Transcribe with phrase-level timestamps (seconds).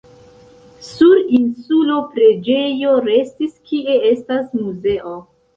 [0.85, 5.17] Sur insulo preĝejo restis, kie estas muzeo.